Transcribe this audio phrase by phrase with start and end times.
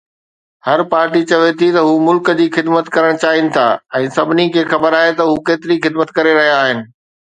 [0.67, 3.67] هر party چوي ٿي ته هو ملڪ جي خدمت ڪرڻ چاهين ٿا
[4.01, 6.79] ۽ سڀني کي خبر آهي ته هو ڪيتري خدمت ڪري رهيا آهن